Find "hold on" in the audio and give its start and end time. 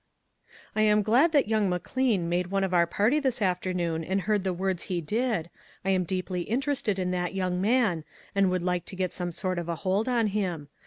9.75-10.25